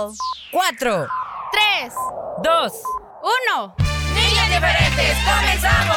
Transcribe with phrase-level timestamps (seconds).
[0.00, 0.14] 5,
[0.52, 1.08] 4,
[1.52, 1.92] 3,
[2.42, 2.72] 2,
[3.52, 3.74] 1.
[4.14, 5.96] Niñas diferentes, comenzamos.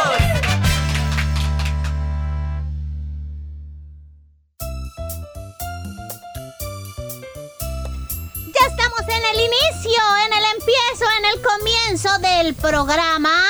[8.53, 13.41] Ya estamos en el inicio, en el empiezo, en el comienzo del programa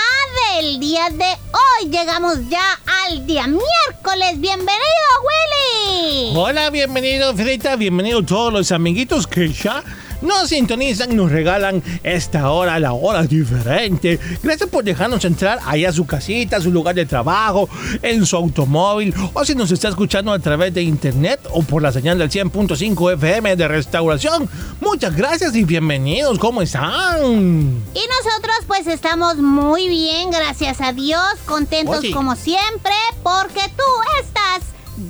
[0.51, 1.89] del día de hoy.
[1.89, 4.39] Llegamos ya al día miércoles.
[4.39, 4.77] Bienvenido,
[5.23, 6.33] Willy.
[6.37, 7.75] Hola, bienvenido, Frita.
[7.75, 9.83] Bienvenido todos los amiguitos que ya
[10.23, 14.19] nos sintonizan, nos regalan esta hora, la hora diferente.
[14.41, 17.69] Gracias por dejarnos entrar allá a su casita, a su lugar de trabajo,
[18.01, 21.91] en su automóvil, o si nos está escuchando a través de internet o por la
[21.91, 24.49] señal del 100.5 FM de restauración.
[24.81, 27.21] Muchas gracias y bienvenidos, ¿cómo están?
[27.23, 32.11] Y nosotros pues estamos muy bien, gracias a Dios, contentos Oye.
[32.11, 33.83] como siempre, porque tú
[34.21, 34.61] estás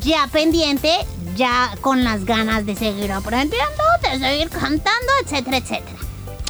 [0.02, 0.90] ya pendiente,
[1.36, 5.98] ya con las ganas de seguir aprendiendo, de seguir cantando, etcétera, etcétera.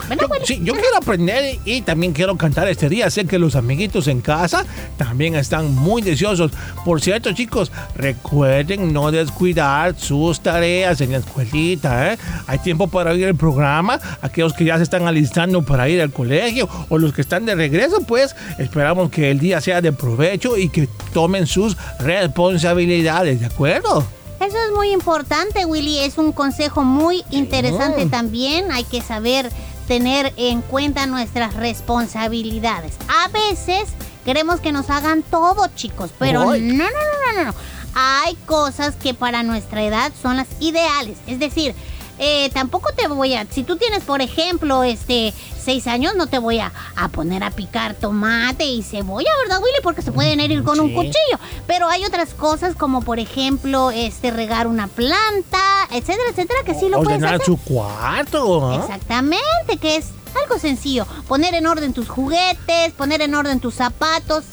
[0.10, 3.10] ¿Verdad, Yo, sí, yo quiero aprender y también quiero cantar este día.
[3.10, 4.66] Sé que los amiguitos en casa
[4.98, 6.52] también están muy deseosos.
[6.84, 12.14] Por cierto, chicos, recuerden no descuidar sus tareas en la escuelita.
[12.14, 12.18] ¿eh?
[12.48, 14.00] Hay tiempo para oír el programa.
[14.22, 17.56] Aquellos que ya se están alistando para ir al colegio o los que están de
[17.56, 23.40] regreso, pues esperamos que el día sea de provecho y que tomen sus responsabilidades.
[23.40, 24.06] ¿De acuerdo?
[24.46, 26.00] Eso es muy importante, Willy.
[26.00, 28.72] Es un consejo muy interesante también.
[28.72, 29.50] Hay que saber
[29.88, 32.98] tener en cuenta nuestras responsabilidades.
[33.08, 33.86] A veces
[34.26, 37.54] queremos que nos hagan todo, chicos, pero no, no, no, no, no.
[37.96, 41.18] Hay cosas que para nuestra edad son las ideales.
[41.25, 41.74] Es decir,
[42.19, 46.40] eh, tampoco te voy a, si tú tienes, por ejemplo, este, seis años, no te
[46.40, 49.78] voy a, a poner a picar tomate y cebolla, ¿verdad, Willy?
[49.81, 51.40] Porque se pueden herir con un cuchillo.
[51.68, 55.59] Pero hay otras cosas como, por ejemplo, este, regar una planta,
[55.91, 57.46] etcétera, etcétera, que sí lo puedes Ordenar hacer.
[57.46, 58.69] su cuarto.
[58.72, 58.75] ¿ah?
[58.81, 60.07] Exactamente, que es
[60.41, 61.06] algo sencillo.
[61.28, 64.44] Poner en orden tus juguetes, poner en orden tus zapatos,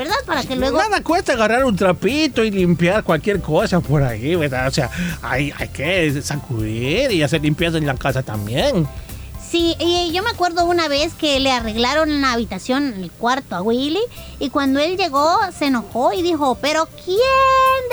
[0.00, 0.16] ¿verdad?
[0.24, 0.78] Para que luego...
[0.78, 4.68] Nada cuesta agarrar un trapito y limpiar cualquier cosa por ahí, ¿verdad?
[4.68, 4.88] O sea,
[5.20, 8.88] hay, hay que sacudir y hacer limpieza en la casa también.
[9.50, 13.62] Sí, y yo me acuerdo una vez que le arreglaron la habitación, el cuarto a
[13.62, 14.00] Willy,
[14.38, 17.18] y cuando él llegó se enojó y dijo, pero ¿quién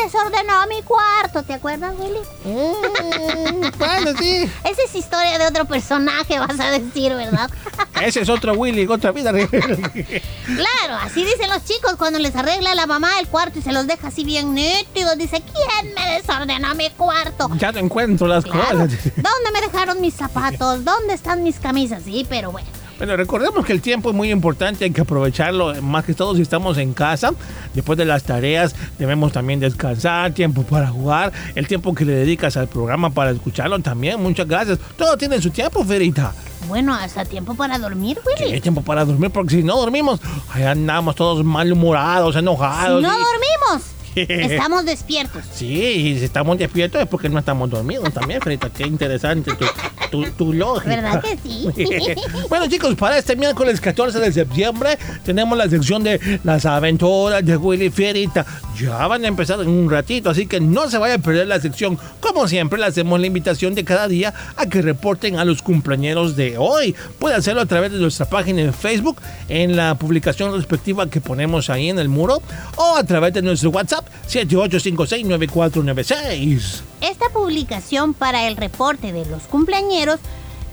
[0.04, 1.42] desordenó mi cuarto?
[1.42, 2.20] ¿Te acuerdas, Willy?
[2.46, 4.44] Mm, bueno, sí.
[4.64, 7.50] Esa es historia de otro personaje, vas a decir, ¿verdad?
[8.04, 9.32] Ese es otro Willy, otra vida.
[9.32, 13.88] claro, así dicen los chicos cuando les arregla la mamá el cuarto y se los
[13.88, 15.18] deja así bien nítidos.
[15.18, 17.50] Dice, ¿quién me desordenó mi cuarto?
[17.58, 18.82] ya no encuentro las Claro.
[18.84, 18.90] cosas.
[19.16, 20.86] ¿Dónde me dejaron mis zapatos?
[20.86, 22.04] ¿Dónde están mis camisas?
[22.04, 22.68] Sí, pero bueno.
[22.98, 26.42] Bueno, recordemos que el tiempo es muy importante, hay que aprovecharlo, más que todo si
[26.42, 27.32] estamos en casa.
[27.76, 32.58] Después de las tareas debemos también descansar, tiempo para jugar, el tiempo que le dedicas
[32.58, 34.20] al programa para escucharlo también.
[34.20, 34.80] Muchas gracias.
[34.98, 36.34] Todo tiene su tiempo, Ferita.
[36.68, 38.54] Bueno, hasta tiempo para dormir, Willy.
[38.54, 40.20] hay tiempo para dormir, porque si no dormimos,
[40.52, 43.00] ahí andamos todos malhumorados, Si enojados.
[43.02, 45.44] no y- dormimos, estamos despiertos.
[45.54, 48.72] Sí, y si estamos despiertos es porque no estamos dormidos también, Ferita.
[48.72, 49.54] Qué interesante.
[49.54, 49.66] tú.
[50.10, 50.96] Tu, tu lógica.
[50.96, 51.68] ¿Verdad que sí?
[52.50, 57.58] bueno chicos, para este miércoles 14 de septiembre tenemos la sección de las aventuras de
[57.58, 58.46] Willy Fierita.
[58.80, 61.60] Ya van a empezar en un ratito, así que no se vaya a perder la
[61.60, 61.98] sección.
[62.20, 66.36] Como siempre, le hacemos la invitación de cada día a que reporten a los cumpleaños
[66.36, 66.96] de hoy.
[67.20, 69.18] Puede hacerlo a través de nuestra página en Facebook,
[69.50, 72.42] en la publicación respectiva que ponemos ahí en el muro,
[72.76, 76.82] o a través de nuestro WhatsApp 78569496.
[77.02, 80.20] Esta publicación para el reporte de los cumpleañeros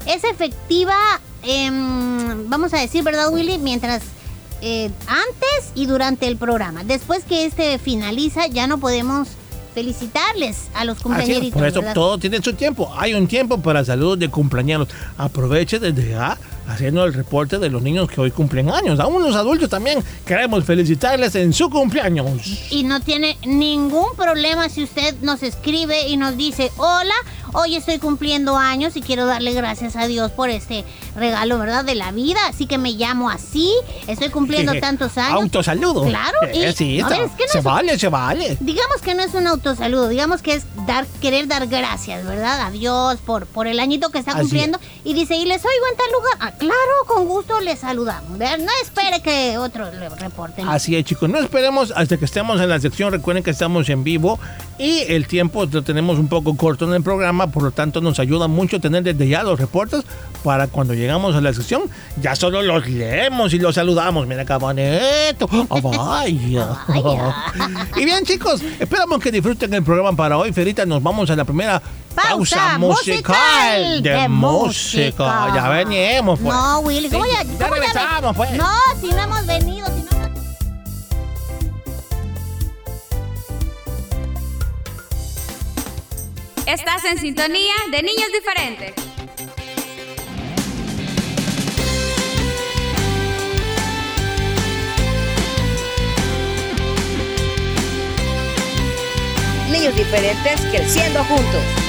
[0.06, 0.96] es efectiva,
[1.42, 3.58] em, vamos a decir, ¿verdad, Willy?
[3.58, 4.02] Mientras
[4.60, 6.84] eh, antes y durante el programa.
[6.84, 9.28] Después que este finaliza, ya no podemos
[9.74, 11.58] felicitarles a los es, cumpleañeritos.
[11.58, 11.94] por eso ¿verdad?
[11.94, 12.90] todo tiene su tiempo.
[12.96, 14.88] Hay un tiempo para saludos de cumpleaños.
[15.18, 16.38] Aproveche desde ya
[16.69, 18.99] haciendo el reporte de los niños que hoy cumplen años.
[19.00, 22.70] Aún los adultos también queremos felicitarles en su cumpleaños.
[22.70, 27.14] Y no tiene ningún problema si usted nos escribe y nos dice, hola,
[27.52, 30.84] hoy estoy cumpliendo años y quiero darle gracias a Dios por este
[31.16, 31.84] regalo, ¿verdad?
[31.84, 32.40] De la vida.
[32.49, 33.70] Así que me llamo así,
[34.06, 35.43] estoy cumpliendo tantos años.
[35.43, 36.05] Autosaludo.
[36.05, 38.56] Claro, y- Eh, sí, es que no se es- vale, se vale.
[38.60, 42.60] Digamos que no es un autosaludo, digamos que es dar, querer dar gracias, ¿verdad?
[42.60, 44.78] A Dios por, por el añito que está cumpliendo.
[45.05, 46.32] Y dice, y les oigo en tal lugar.
[46.40, 46.74] Ah, claro,
[47.06, 48.38] con gusto les saludamos.
[48.38, 50.68] No espere que otros le reporten.
[50.68, 51.28] Así es, chicos.
[51.28, 53.12] No esperemos hasta que estemos en la sección.
[53.12, 54.38] Recuerden que estamos en vivo
[54.78, 57.48] y el tiempo lo tenemos un poco corto en el programa.
[57.48, 60.04] Por lo tanto, nos ayuda mucho tener desde ya los reportes
[60.42, 61.84] para cuando llegamos a la sección,
[62.20, 64.26] ya solo los leemos y los saludamos.
[64.26, 65.48] Mira bonito.
[65.68, 66.76] Oh, vaya.
[66.88, 67.34] Vaya.
[67.96, 70.52] y bien, chicos, esperamos que disfruten el programa para hoy.
[70.52, 71.80] Ferita, nos vamos a la primera
[72.14, 75.50] pausa, Pausa musical de, música.
[75.55, 76.55] Ya venimos, pues.
[76.55, 77.43] No, Willy, ¿cómo Sí, ya?
[77.58, 78.52] ya regresamos, pues.
[78.52, 78.70] No,
[79.00, 80.14] si no hemos venido, si no...
[86.66, 88.94] Estás en sintonía de niños diferentes.
[99.70, 101.83] Niños diferentes creciendo juntos.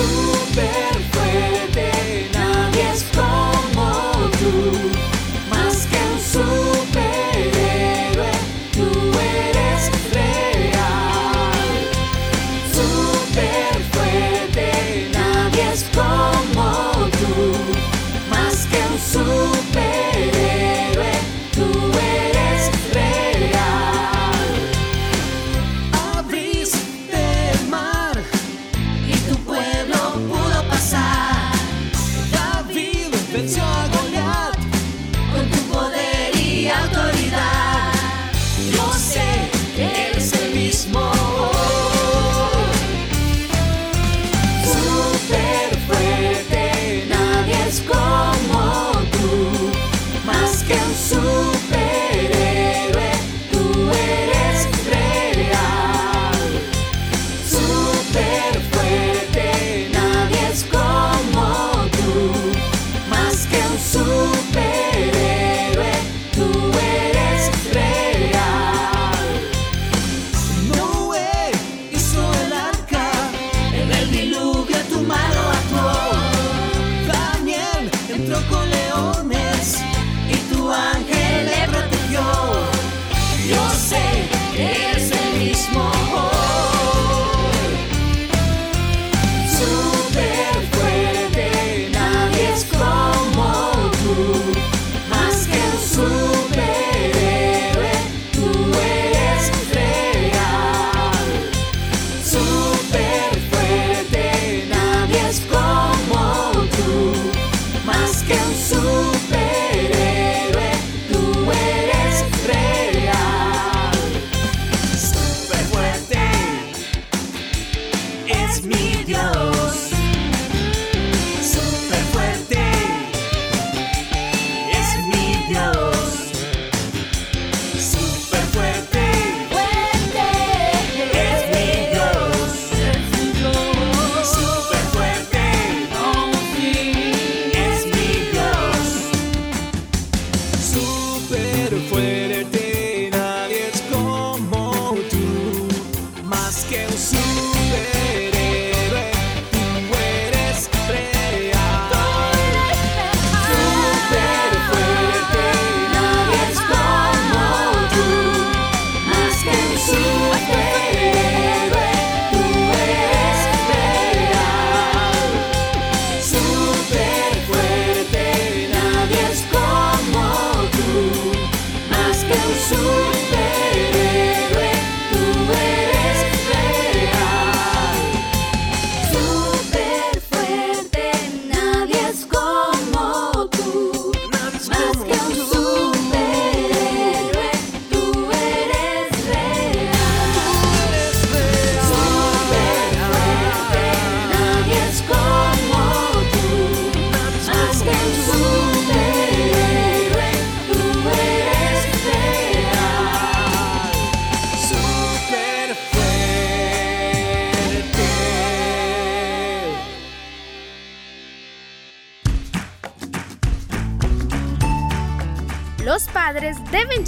[0.00, 3.39] Super fuerte, nadie es como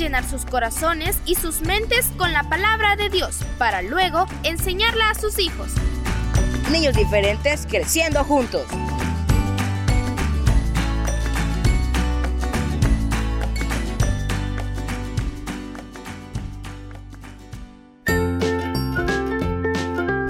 [0.03, 5.15] llenar sus corazones y sus mentes con la palabra de Dios para luego enseñarla a
[5.15, 5.71] sus hijos.
[6.71, 8.67] Niños diferentes creciendo juntos.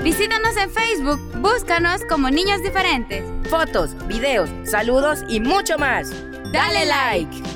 [0.02, 3.24] Visítanos en Facebook, búscanos como Niños Diferentes.
[3.48, 6.10] Fotos, videos, saludos y mucho más.
[6.52, 7.51] Dale like.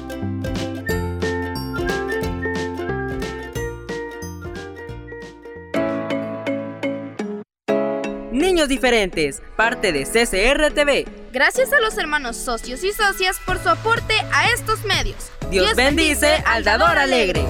[8.68, 11.06] Diferentes, parte de CCR TV.
[11.32, 15.30] Gracias a los hermanos socios y socias por su aporte a estos medios.
[15.50, 17.44] Dios, bendice al dador alegre.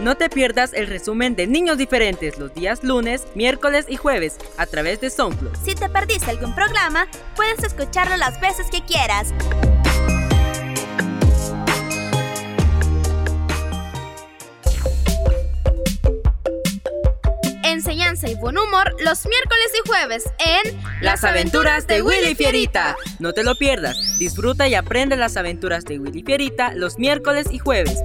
[0.00, 4.66] No te pierdas el resumen de Niños Diferentes los días lunes, miércoles y jueves a
[4.66, 5.56] través de SoundCloud.
[5.64, 9.34] Si te perdiste algún programa, puedes escucharlo las veces que quieras.
[17.88, 22.94] Enseñanza y buen humor los miércoles y jueves en Las aventuras de Willy Fierita.
[23.18, 23.96] No te lo pierdas.
[24.18, 28.02] Disfruta y aprende las aventuras de Willy Fierita los miércoles y jueves.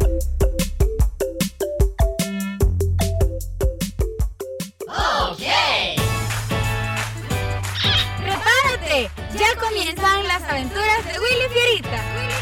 [8.21, 9.09] ¡Prepárate!
[9.37, 11.19] Ya comienzan las aventuras de.
[11.19, 12.32] Willy Fierita.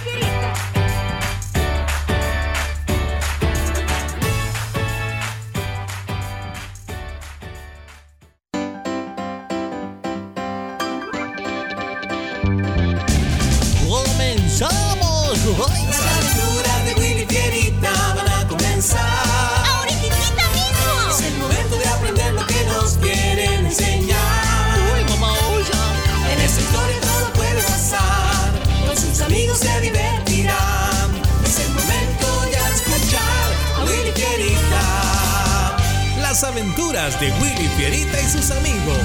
[37.01, 38.97] Aventuras de Willy Fierita y sus amigos.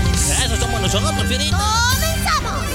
[0.45, 1.57] Eso somos nosotros, Fierita.
[1.57, 2.67] ¡Comenzamos!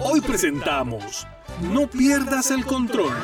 [0.00, 1.26] Hoy presentamos
[1.60, 3.14] No pierdas el control.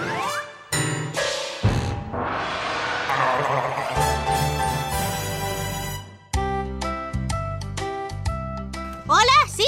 [9.09, 9.67] Hola, sí.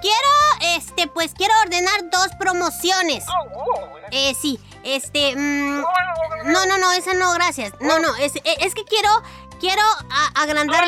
[0.00, 3.24] Quiero, este, pues quiero ordenar dos promociones.
[4.10, 5.80] Eh, sí, este, mm,
[6.44, 7.72] no, no, no, esa no, gracias.
[7.80, 9.10] No, no, es, es que quiero,
[9.60, 9.82] quiero
[10.34, 10.84] agrandar.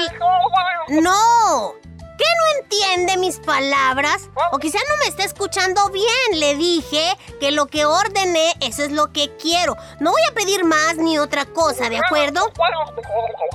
[0.89, 1.75] No.
[2.17, 4.29] ¿Qué no entiende mis palabras?
[4.53, 6.41] O quizá no me está escuchando bien.
[6.41, 9.77] Le dije que lo que ordené, eso es lo que quiero.
[9.99, 12.53] No voy a pedir más ni otra cosa, ¿de acuerdo?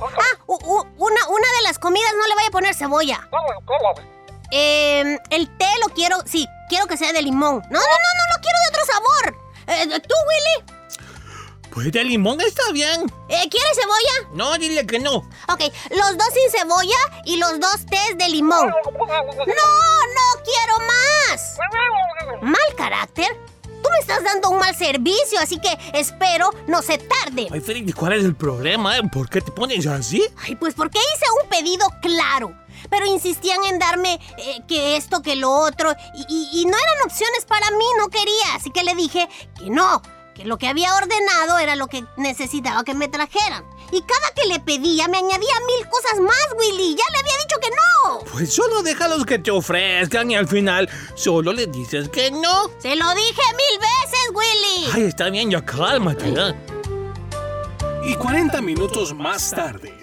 [0.02, 3.28] Ah, una, una de las comidas no le vaya a poner cebolla.
[4.50, 7.62] Eh, el té lo quiero, sí, quiero que sea de limón.
[7.70, 9.39] No, no, no, no lo quiero de otro sabor.
[9.70, 10.72] Eh, ¿Tú, Willy?
[11.72, 13.02] Pues de limón está bien.
[13.28, 14.28] Eh, ¿Quieres cebolla?
[14.34, 15.16] No, dile que no.
[15.48, 15.60] Ok,
[15.90, 18.66] los dos sin cebolla y los dos tés de limón.
[18.66, 21.56] No, no quiero más.
[22.42, 23.28] ¿Mal carácter?
[23.82, 27.46] Tú me estás dando un mal servicio, así que espero no se tarde.
[27.50, 28.98] Ay, Fierita, ¿cuál es el problema?
[28.98, 29.02] eh?
[29.10, 30.26] ¿Por qué te pones así?
[30.44, 32.52] Ay, pues porque hice un pedido claro.
[32.88, 35.94] Pero insistían en darme eh, que esto, que lo otro.
[36.14, 38.39] Y, y- y no eran opciones para mí, no quería.
[38.70, 40.00] Así que le dije que no.
[40.34, 43.64] Que lo que había ordenado era lo que necesitaba que me trajeran.
[43.90, 46.94] Y cada que le pedía me añadía mil cosas más, Willy.
[46.94, 48.32] Ya le había dicho que no.
[48.32, 52.70] Pues solo déjalos que te ofrezcan y al final solo le dices que no.
[52.78, 54.90] Se lo dije mil veces, Willy.
[54.94, 56.28] Ay, está bien, ya cálmate.
[56.28, 56.54] ¿eh?
[58.04, 59.99] Y 40 minutos más tarde.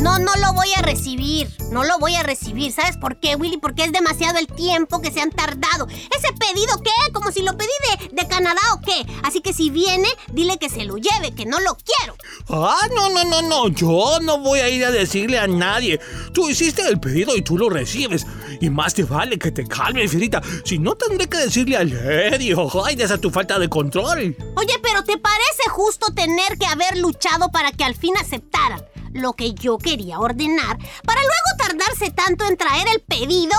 [0.00, 1.54] No, no lo voy a recibir.
[1.70, 2.72] No lo voy a recibir.
[2.72, 3.58] ¿Sabes por qué, Willy?
[3.58, 5.86] Porque es demasiado el tiempo que se han tardado.
[5.88, 7.12] ¿Ese pedido qué?
[7.12, 9.06] Como si lo pedí de, de Canadá o qué.
[9.22, 12.16] Así que si viene, dile que se lo lleve, que no lo quiero.
[12.48, 13.68] Ah, no, no, no, no.
[13.68, 16.00] Yo no voy a ir a decirle a nadie.
[16.32, 18.26] Tú hiciste el pedido y tú lo recibes.
[18.58, 20.40] Y más te vale que te calmes, Fierita.
[20.64, 22.54] Si no, tendré que decirle a Lady.
[22.86, 24.34] Ay, de esa tu falta de control.
[24.56, 29.32] Oye, pero ¿te parece justo tener que haber luchado para que al fin aceptaran lo
[29.32, 33.56] que yo quería ordenar para luego tardarse tanto en traer el pedido?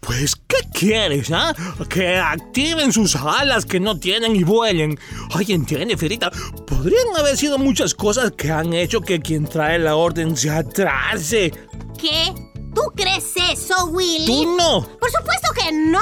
[0.00, 1.54] Pues, ¿qué quieres, ah?
[1.88, 4.98] Que activen sus alas que no tienen y vuelen.
[5.34, 6.30] Ay, entiende, Fierita.
[6.66, 11.52] Podrían haber sido muchas cosas que han hecho que quien trae la orden se atrase.
[11.98, 12.34] ¿Qué?
[12.74, 14.26] ¿Tú crees eso, Willy?
[14.26, 14.86] Tú no.
[14.98, 16.00] Por supuesto que no.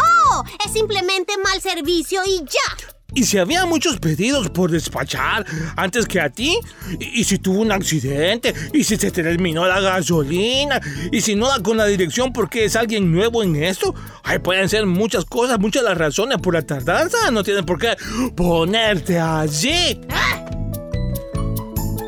[0.65, 2.92] Es simplemente mal servicio y ya.
[3.14, 5.45] Y si había muchos pedidos por despachar
[5.76, 6.59] antes que a ti,
[6.99, 11.35] y, y si tuvo un accidente, y si se te terminó la gasolina, y si
[11.35, 15.25] no da con la dirección porque es alguien nuevo en esto, ahí pueden ser muchas
[15.25, 17.31] cosas, muchas las razones por la tardanza.
[17.31, 17.97] No tienen por qué
[18.37, 20.00] ponerte allí.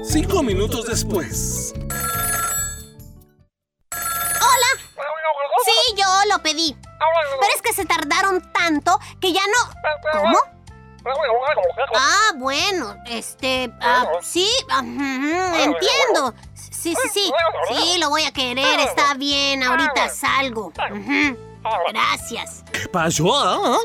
[0.05, 1.75] Cinco minutos después.
[5.65, 6.77] Sí, yo lo pedí.
[7.41, 10.21] Pero es que se tardaron tanto que ya no...
[10.21, 10.54] ¿Cómo?
[11.95, 13.73] Ah, bueno, este...
[13.81, 16.35] ah, sí, ah, entiendo.
[16.55, 17.33] Sí, sí, sí.
[17.69, 20.73] Sí, lo voy a querer, está bien, ahorita salgo.
[21.89, 22.65] Gracias.
[22.73, 23.35] ¿Qué pasó?
[23.35, 23.79] ah?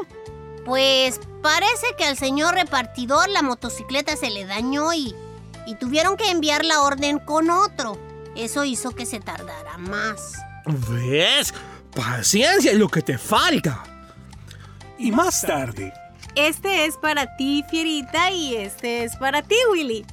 [0.65, 5.15] Pues parece que al señor repartidor la motocicleta se le dañó y,
[5.65, 7.97] y tuvieron que enviar la orden con otro.
[8.35, 10.33] Eso hizo que se tardara más.
[10.65, 11.53] ¿Ves?
[11.95, 13.83] Paciencia es lo que te falta.
[14.97, 15.93] Y más tarde.
[16.35, 20.05] Este es para ti, Fierita, y este es para ti, Willy.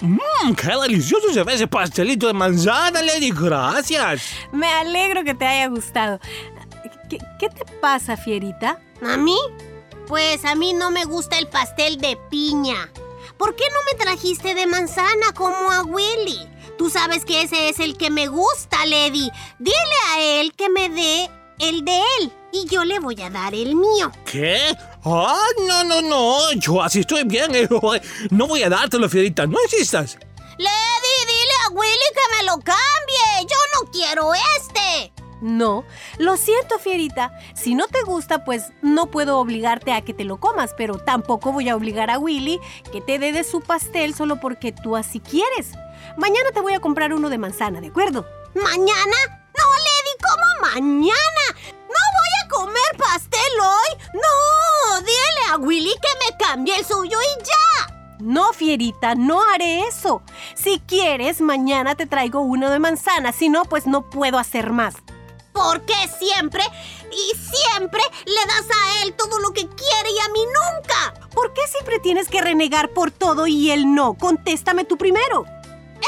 [0.00, 3.30] Mmm, qué delicioso se ve ese pastelito de manzana, Lady.
[3.30, 4.22] Gracias.
[4.52, 6.20] Me alegro que te haya gustado.
[7.08, 8.78] ¿Qué, qué te pasa, Fierita?
[9.04, 9.36] ¿A mí?
[10.06, 12.90] Pues a mí no me gusta el pastel de piña.
[13.36, 16.48] ¿Por qué no me trajiste de manzana como a Willy?
[16.78, 19.30] Tú sabes que ese es el que me gusta, Lady.
[19.58, 19.76] Dile
[20.12, 23.74] a él que me dé el de él y yo le voy a dar el
[23.74, 24.10] mío.
[24.24, 24.76] ¿Qué?
[25.04, 25.36] Ah,
[25.66, 26.52] no, no, no.
[26.52, 27.54] Yo así estoy bien.
[27.54, 27.68] eh.
[28.30, 29.46] No voy a dártelo, Fierita.
[29.46, 30.16] No insistas.
[30.58, 33.42] Lady, dile a Willy que me lo cambie.
[33.48, 35.12] Yo no quiero este.
[35.40, 35.84] No,
[36.18, 37.36] lo siento, Fierita.
[37.54, 41.50] Si no te gusta, pues no puedo obligarte a que te lo comas, pero tampoco
[41.50, 42.60] voy a obligar a Willy
[42.92, 45.72] que te dé de su pastel solo porque tú así quieres.
[46.16, 48.24] Mañana te voy a comprar uno de manzana, ¿de acuerdo?
[48.54, 49.16] ¿Mañana?
[49.58, 51.74] No, Lady, ¿cómo mañana?
[52.62, 54.04] ¿No voy a comer pastel hoy?
[54.14, 58.16] No, dile a Willy que me cambie el suyo y ya.
[58.20, 60.22] No, Fierita, no haré eso.
[60.54, 64.94] Si quieres, mañana te traigo uno de manzana, si no, pues no puedo hacer más.
[65.52, 66.62] ¿Por qué siempre
[67.10, 71.28] y siempre le das a él todo lo que quiere y a mí nunca?
[71.34, 74.14] ¿Por qué siempre tienes que renegar por todo y él no?
[74.14, 75.46] Contéstame tú primero.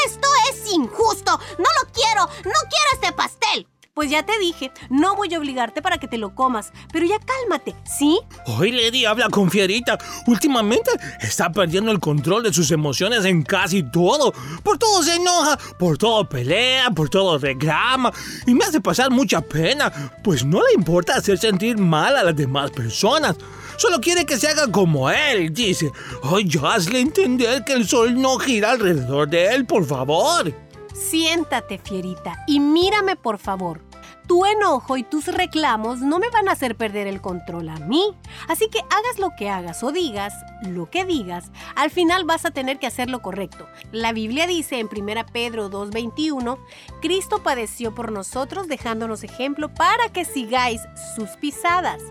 [0.07, 1.39] Esto es injusto.
[1.59, 2.27] No lo quiero.
[2.45, 3.67] No quiero este pastel.
[3.95, 7.15] Pues ya te dije, no voy a obligarte para que te lo comas, pero ya
[7.21, 8.19] cálmate, ¿sí?
[8.45, 9.97] Hoy Lady habla con Fierita.
[10.27, 14.35] Últimamente está perdiendo el control de sus emociones en casi todo.
[14.65, 18.13] Por todo se enoja, por todo pelea, por todo reclama.
[18.49, 19.93] Y me hace pasar mucha pena,
[20.25, 23.37] pues no le importa hacer sentir mal a las demás personas.
[23.77, 25.93] Solo quiere que se haga como él, dice.
[26.25, 30.53] Ay, ya hazle entender que el sol no gira alrededor de él, por favor.
[30.95, 33.84] Siéntate, Fierita, y mírame, por favor.
[34.27, 38.15] Tu enojo y tus reclamos no me van a hacer perder el control a mí.
[38.49, 40.33] Así que hagas lo que hagas o digas
[40.63, 43.67] lo que digas, al final vas a tener que hacer lo correcto.
[43.93, 46.59] La Biblia dice en 1 Pedro 2.21,
[47.01, 50.81] Cristo padeció por nosotros dejándonos ejemplo para que sigáis
[51.17, 52.03] sus pisadas.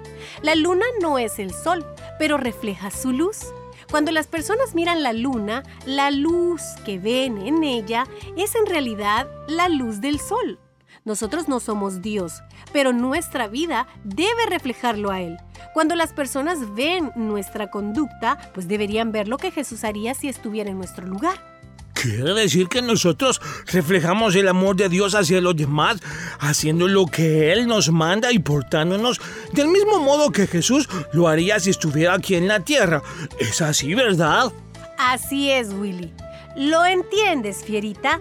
[0.42, 1.86] La luna no es el sol,
[2.20, 3.54] pero refleja su luz.
[3.90, 8.06] Cuando las personas miran la luna, la luz que ven en ella
[8.38, 10.60] es en realidad la luz del sol.
[11.06, 15.38] Nosotros no somos Dios, pero nuestra vida debe reflejarlo a Él.
[15.74, 20.70] Cuando las personas ven nuestra conducta, pues deberían ver lo que Jesús haría si estuviera
[20.70, 21.54] en nuestro lugar.
[21.94, 25.98] Quiere decir que nosotros reflejamos el amor de Dios hacia los demás,
[26.40, 29.20] haciendo lo que Él nos manda y portándonos
[29.52, 33.02] del mismo modo que Jesús lo haría si estuviera aquí en la tierra.
[33.40, 34.52] Es así, ¿verdad?
[34.98, 36.14] Así es, Willy.
[36.56, 38.20] ¿Lo entiendes, Fierita?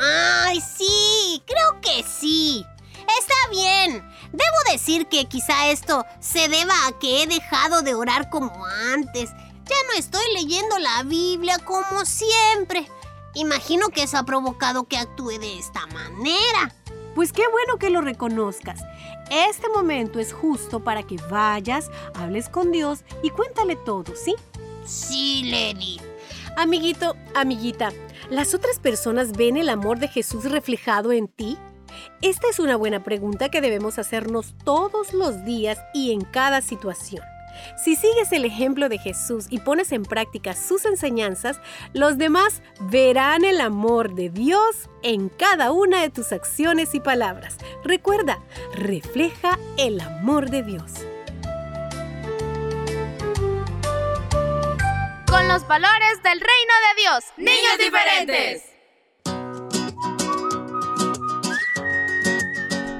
[0.00, 2.64] Ay, sí, creo que sí.
[3.18, 4.08] Está bien.
[4.32, 8.52] Debo decir que quizá esto se deba a que he dejado de orar como
[8.92, 9.30] antes.
[9.64, 12.88] Ya no estoy leyendo la Biblia como siempre.
[13.34, 16.74] Imagino que eso ha provocado que actúe de esta manera.
[17.14, 18.80] Pues qué bueno que lo reconozcas.
[19.30, 24.34] Este momento es justo para que vayas, hables con Dios y cuéntale todo, ¿sí?
[24.86, 26.00] Sí, Lady.
[26.56, 27.92] Amiguito, amiguita,
[28.30, 31.58] ¿las otras personas ven el amor de Jesús reflejado en ti?
[32.22, 37.22] Esta es una buena pregunta que debemos hacernos todos los días y en cada situación.
[37.76, 41.60] Si sigues el ejemplo de Jesús y pones en práctica sus enseñanzas,
[41.92, 47.56] los demás verán el amor de Dios en cada una de tus acciones y palabras.
[47.84, 48.38] Recuerda,
[48.74, 50.92] refleja el amor de Dios.
[55.48, 57.24] Con los valores del reino de Dios.
[57.38, 58.64] Niños diferentes.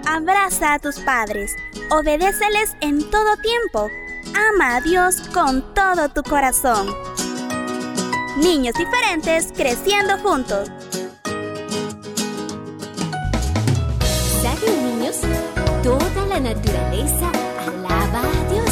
[0.06, 1.54] Abraza a tus padres.
[1.90, 3.90] Obedéceles en todo tiempo.
[4.34, 6.86] Ama a Dios con todo tu corazón.
[8.38, 10.70] Niños diferentes creciendo juntos.
[14.42, 15.20] ¿Saben, niños?
[15.82, 17.30] Toda la naturaleza
[17.66, 18.67] alaba a Dios.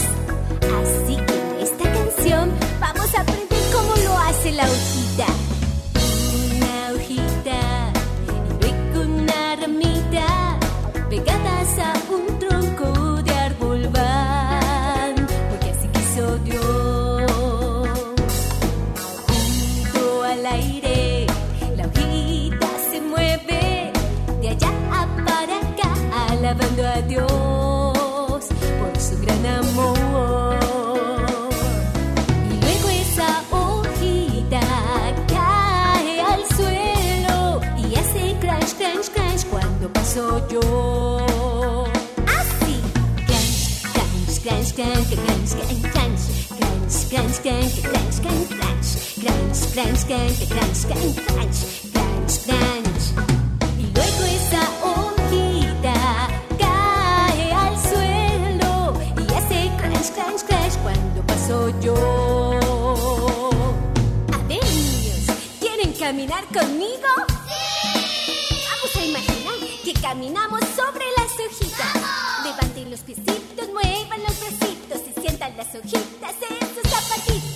[11.08, 12.35] Pegadas a un
[47.16, 48.88] krans, kranke, krans, krans, krans,
[49.22, 51.58] krans, krans, kranke, krans, krans, krans,
[51.92, 53.04] krans, krans.
[53.78, 62.60] Y luego esa hojita cae al suelo y hace crans, crans, crans cuando paso yo.
[64.34, 65.26] A niños,
[65.60, 67.10] ¿quieren caminar conmigo?
[67.48, 68.32] ¡Sí!
[68.68, 70.55] Vamos a imaginar que caminamos
[77.28, 77.55] Happy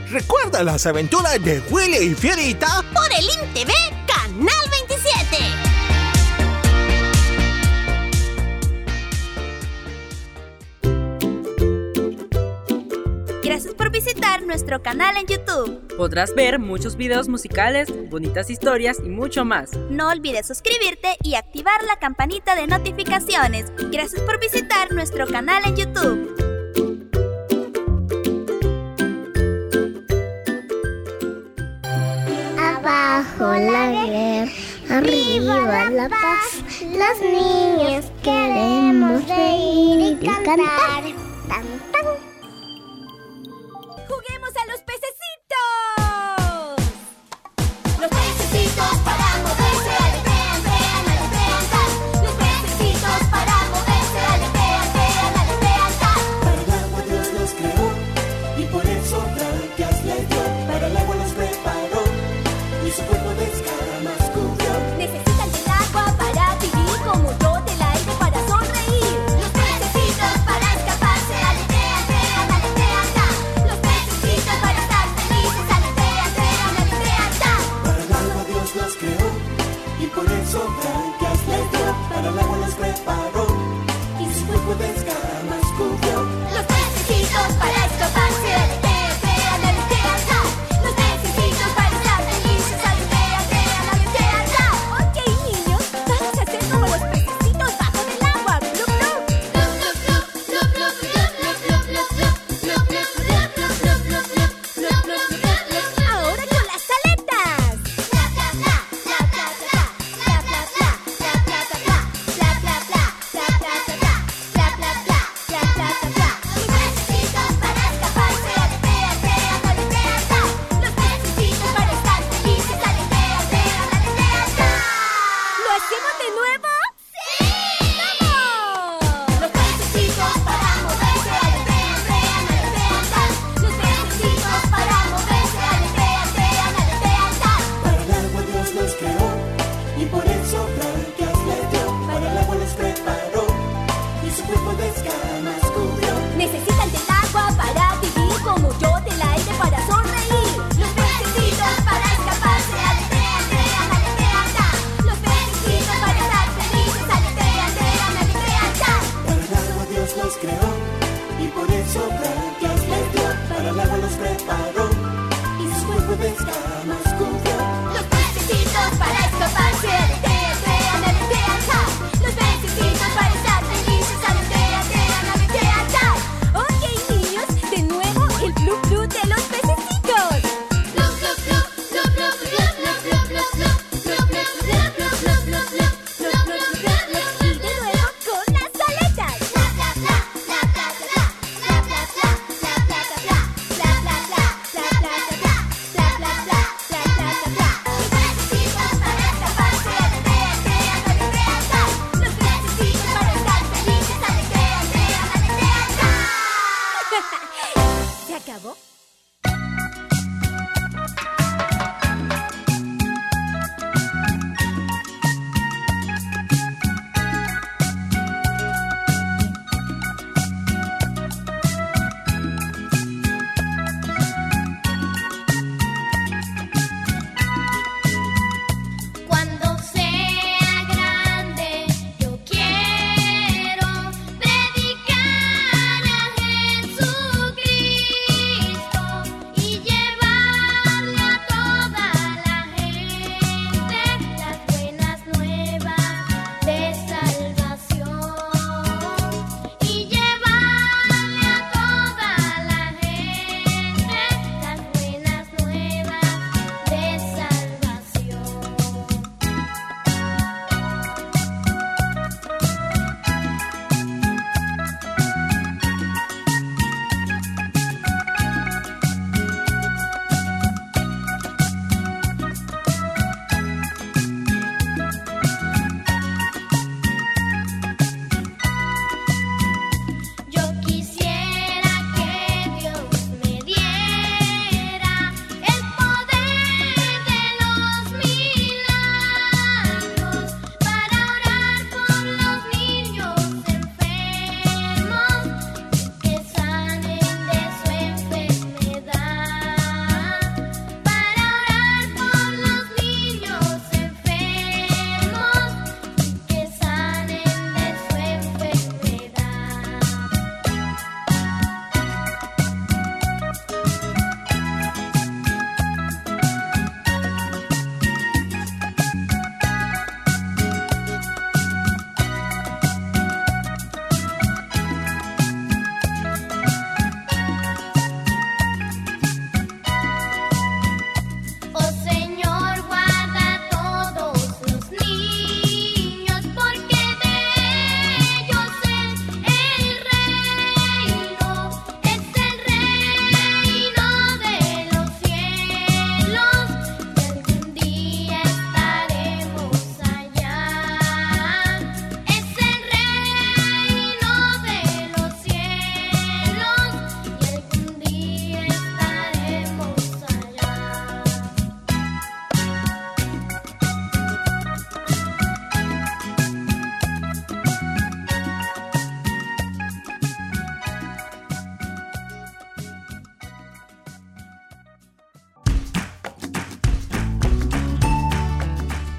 [0.11, 2.83] Recuerda las aventuras de Willy y Fierita.
[2.93, 3.71] Por el INTV
[4.05, 5.37] Canal 27.
[13.41, 15.95] Gracias por visitar nuestro canal en YouTube.
[15.95, 19.71] Podrás ver muchos videos musicales, bonitas historias y mucho más.
[19.89, 23.71] No olvides suscribirte y activar la campanita de notificaciones.
[23.93, 26.60] Gracias por visitar nuestro canal en YouTube.
[33.41, 34.51] Abajo la guerra,
[34.89, 36.63] arriba la paz.
[36.95, 40.59] Las niñas queremos reír y cantar.
[41.47, 42.30] Tan, tan.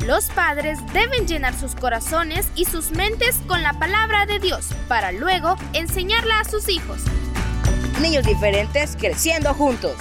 [0.06, 5.12] Los padres deben llenar sus corazones y sus mentes con la palabra de Dios para
[5.12, 7.02] luego enseñarla a sus hijos.
[8.00, 9.94] Niños diferentes creciendo juntos.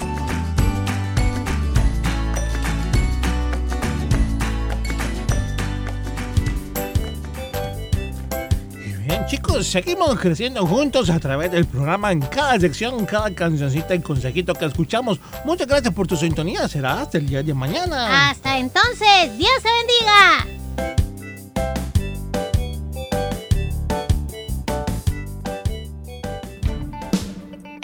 [9.64, 14.66] seguimos creciendo juntos a través del programa en cada sección, cada cancioncita y consejito que
[14.66, 15.20] escuchamos.
[15.46, 16.68] Muchas gracias por tu sintonía.
[16.68, 18.30] Será hasta el día de mañana.
[18.30, 20.48] Hasta entonces, Dios te bendiga.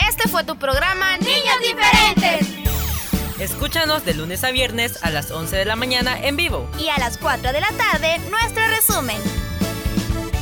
[0.09, 2.57] Este fue tu programa Niños Diferentes.
[3.39, 6.67] Escúchanos de lunes a viernes a las 11 de la mañana en vivo.
[6.79, 9.17] Y a las 4 de la tarde, nuestro resumen.